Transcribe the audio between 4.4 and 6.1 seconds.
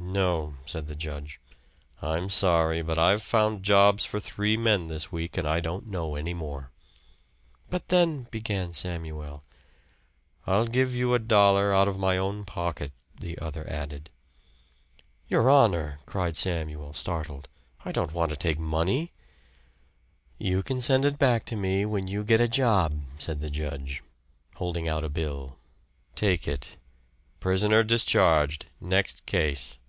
men this week, and I don't